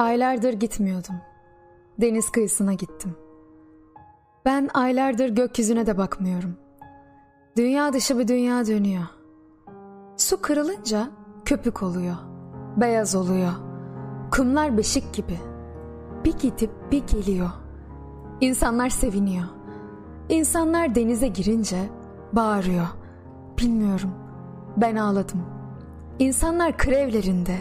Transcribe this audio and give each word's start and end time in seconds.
Aylardır 0.00 0.52
gitmiyordum. 0.52 1.14
Deniz 2.00 2.30
kıyısına 2.30 2.72
gittim. 2.72 3.16
Ben 4.44 4.68
aylardır 4.74 5.28
gökyüzüne 5.28 5.86
de 5.86 5.98
bakmıyorum. 5.98 6.56
Dünya 7.56 7.92
dışı 7.92 8.18
bir 8.18 8.28
dünya 8.28 8.66
dönüyor. 8.66 9.02
Su 10.16 10.42
kırılınca 10.42 11.08
köpük 11.44 11.82
oluyor. 11.82 12.16
Beyaz 12.76 13.14
oluyor. 13.14 13.52
Kumlar 14.30 14.76
beşik 14.76 15.14
gibi. 15.14 15.38
Bir 16.24 16.38
gidip 16.38 16.70
bir 16.92 17.06
geliyor. 17.06 17.50
İnsanlar 18.40 18.88
seviniyor. 18.88 19.46
İnsanlar 20.28 20.94
denize 20.94 21.28
girince 21.28 21.88
bağırıyor. 22.32 22.86
Bilmiyorum. 23.58 24.10
Ben 24.76 24.96
ağladım. 24.96 25.42
İnsanlar 26.18 26.76
krevlerinde, 26.76 27.56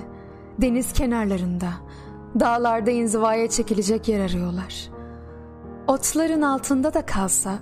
deniz 0.61 0.93
kenarlarında, 0.93 1.69
dağlarda 2.39 2.91
inzivaya 2.91 3.49
çekilecek 3.49 4.07
yer 4.07 4.19
arıyorlar. 4.19 4.89
Otların 5.87 6.41
altında 6.41 6.93
da 6.93 7.05
kalsa, 7.05 7.59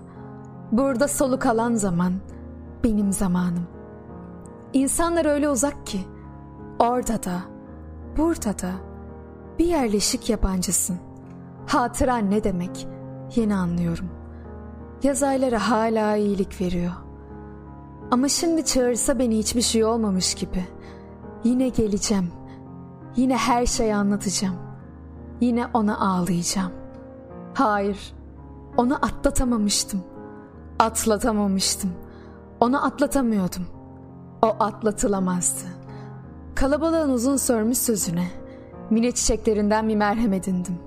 burada 0.72 1.08
soluk 1.08 1.46
alan 1.46 1.74
zaman 1.74 2.14
benim 2.84 3.12
zamanım. 3.12 3.68
İnsanlar 4.74 5.26
öyle 5.26 5.50
uzak 5.50 5.88
ki, 5.88 6.00
orada 6.80 7.24
da, 7.24 7.42
burada 8.18 8.60
da 8.60 8.72
bir 9.60 9.66
yerleşik 9.66 10.30
yabancısın. 10.30 10.98
Hatıra 11.68 12.18
ne 12.18 12.44
demek 12.44 12.88
yeni 13.36 13.56
anlıyorum. 13.56 14.10
Yaz 15.04 15.24
ayları 15.24 15.56
hala 15.56 16.16
iyilik 16.16 16.62
veriyor. 16.62 16.92
Ama 18.12 18.30
şimdi 18.30 18.66
çağırsa 18.66 19.20
beni 19.20 19.38
hiçbir 19.38 19.62
şey 19.62 19.86
olmamış 19.86 20.36
gibi. 20.36 20.66
Yine 21.44 21.70
geleceğim. 21.70 22.37
Yine 23.18 23.38
her 23.38 23.66
şeyi 23.66 23.96
anlatacağım. 23.96 24.56
Yine 25.42 25.66
ona 25.74 26.00
ağlayacağım. 26.00 26.72
Hayır. 27.54 28.14
Onu 28.78 28.96
atlatamamıştım. 28.96 30.04
Atlatamamıştım. 30.80 31.92
Onu 32.60 32.86
atlatamıyordum. 32.86 33.66
O 34.42 34.48
atlatılamazdı. 34.60 35.64
Kalabalığın 36.56 37.10
uzun 37.10 37.38
sörmüş 37.38 37.78
sözüne, 37.78 38.28
mine 38.90 39.12
çiçeklerinden 39.12 39.90
bir 39.90 39.96
merhem 39.96 40.34
edindim. 40.34 40.80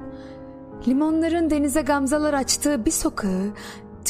Limonların 0.89 1.51
denize 1.51 1.83
gamzalar 1.83 2.35
açtığı 2.35 2.85
bir 2.85 2.91
sokağı 2.91 3.51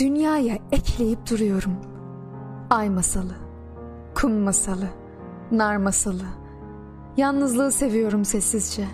dünyaya 0.01 0.59
ekleyip 0.73 1.31
duruyorum. 1.31 1.73
Ay 2.71 2.91
masalı, 2.91 3.35
kum 4.15 4.33
masalı, 4.33 4.87
nar 5.53 5.77
masalı. 5.77 6.25
Yalnızlığı 7.17 7.73
seviyorum 7.73 8.25
sessizce. 8.25 8.85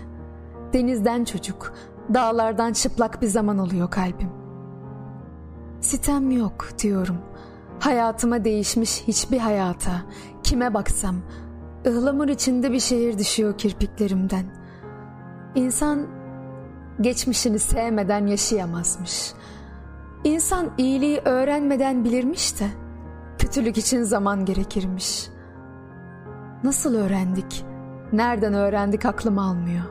Denizden 0.73 1.23
çocuk, 1.23 1.73
dağlardan 2.13 2.73
çıplak 2.73 3.21
bir 3.21 3.27
zaman 3.27 3.57
oluyor 3.57 3.91
kalbim. 3.91 4.29
Sitem 5.81 6.31
yok 6.31 6.67
diyorum. 6.83 7.17
Hayatıma 7.79 8.43
değişmiş 8.43 9.03
hiçbir 9.07 9.37
hayata, 9.37 10.01
kime 10.43 10.73
baksam, 10.73 11.15
ıhlamur 11.87 12.27
içinde 12.27 12.71
bir 12.71 12.79
şehir 12.79 13.17
düşüyor 13.17 13.57
kirpiklerimden. 13.57 14.45
İnsan 15.55 16.07
geçmişini 17.01 17.59
sevmeden 17.59 18.27
yaşayamazmış. 18.27 19.33
İnsan 20.23 20.71
iyiliği 20.77 21.19
öğrenmeden 21.25 22.05
bilirmiş 22.05 22.59
de 22.59 22.67
kötülük 23.37 23.77
için 23.77 24.03
zaman 24.03 24.45
gerekirmiş. 24.45 25.29
Nasıl 26.63 26.95
öğrendik? 26.95 27.65
Nereden 28.13 28.53
öğrendik 28.53 29.05
aklım 29.05 29.39
almıyor. 29.39 29.83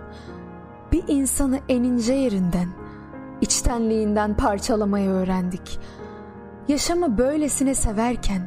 Bir 0.92 1.04
insanı 1.08 1.60
en 1.68 1.82
ince 1.82 2.12
yerinden, 2.12 2.68
içtenliğinden 3.40 4.36
parçalamayı 4.36 5.10
öğrendik. 5.10 5.78
Yaşamı 6.68 7.18
böylesine 7.18 7.74
severken, 7.74 8.42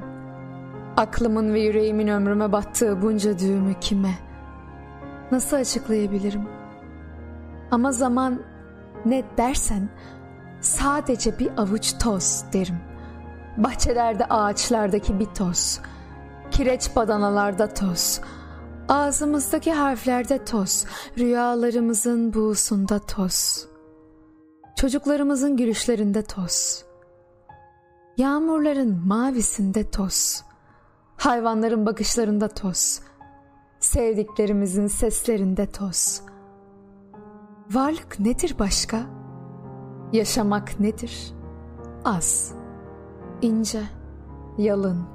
aklımın 0.97 1.53
ve 1.53 1.59
yüreğimin 1.59 2.08
ömrüme 2.08 2.52
battığı 2.52 3.02
bunca 3.02 3.40
düğümü 3.40 3.74
kime, 3.81 4.13
nasıl 5.31 5.58
açıklayabilirim? 5.58 6.47
Ama 7.72 7.91
zaman 7.91 8.40
ne 9.06 9.24
dersen 9.38 9.90
sadece 10.62 11.40
bir 11.40 11.52
avuç 11.58 11.94
toz 12.00 12.46
derim. 12.53 12.79
Bahçelerde 13.58 14.25
ağaçlardaki 14.25 15.19
bir 15.19 15.25
toz, 15.25 15.79
kireç 16.52 16.96
badanalarda 16.96 17.74
toz, 17.74 18.22
ağzımızdaki 18.90 19.74
harflerde 19.74 20.46
toz, 20.46 20.86
rüyalarımızın 21.18 22.34
buğusunda 22.34 23.00
toz, 23.00 23.68
çocuklarımızın 24.76 25.58
gülüşlerinde 25.58 26.24
toz, 26.24 26.86
yağmurların 28.18 29.08
mavisinde 29.08 29.90
toz, 29.90 30.44
hayvanların 31.18 31.86
bakışlarında 31.86 32.48
toz, 32.48 33.02
sevdiklerimizin 33.80 34.88
seslerinde 34.88 35.66
toz. 35.66 36.22
Varlık 37.72 38.20
nedir 38.20 38.56
başka? 38.60 39.02
Yaşamak 40.14 40.80
nedir? 40.80 41.34
Az, 42.06 42.54
ince, 43.42 43.84
yalın, 44.58 45.06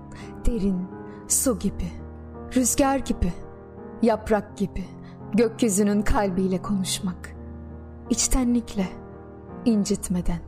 derin, 0.47 0.89
su 1.29 1.59
gibi, 1.59 1.93
rüzgar 2.57 2.99
gibi, 2.99 3.33
yaprak 4.03 4.57
gibi, 4.57 4.85
gökyüzünün 5.35 6.03
kalbiyle 6.03 6.63
konuşmak. 6.63 7.35
İçtenlikle, 8.11 8.89
incitmeden, 9.65 10.39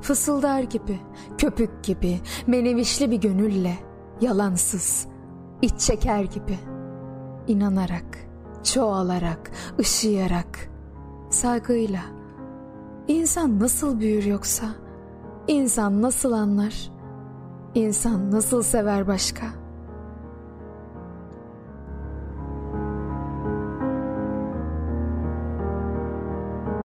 fısıldar 0.00 0.62
gibi, 0.62 0.98
köpük 1.38 1.84
gibi, 1.84 2.20
menevişli 2.46 3.10
bir 3.10 3.20
gönülle, 3.20 3.74
yalansız, 4.20 5.06
iç 5.62 5.78
çeker 5.78 6.24
gibi, 6.24 6.58
inanarak, 7.46 8.18
çoğalarak, 8.64 9.50
ışıyarak, 9.80 10.70
saygıyla. 11.30 12.02
İnsan 13.08 13.60
nasıl 13.60 14.00
büyür 14.00 14.24
yoksa? 14.24 14.66
İnsan 15.48 16.02
nasıl 16.02 16.32
anlar? 16.32 16.90
İnsan 17.74 18.30
nasıl 18.30 18.62
sever 18.62 19.06
başka?'' 19.06 19.59